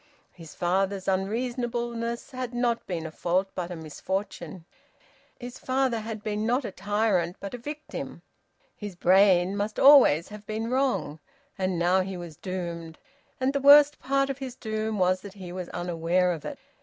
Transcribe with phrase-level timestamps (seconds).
[0.31, 4.65] His father's unreasonableness had not been a fault, but a misfortune.
[5.39, 8.23] His father had been not a tyrant, but a victim.
[8.75, 11.19] His brain must always have been wrong!
[11.55, 12.97] And now he was doomed,
[13.39, 16.57] and the worst part of his doom was that he was unaware of it.